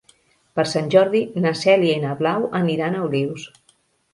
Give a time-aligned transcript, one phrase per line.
[0.59, 3.49] Per Sant Jordi na Cèlia i na Blau aniran a Olius.